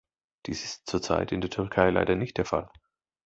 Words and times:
Dies 0.47 0.65
ist 0.65 0.87
zurzeit 0.89 1.31
in 1.31 1.41
der 1.41 1.51
Türkei 1.51 1.91
leider 1.91 2.15
nicht 2.15 2.39
der 2.39 2.45
Fall. 2.45 2.71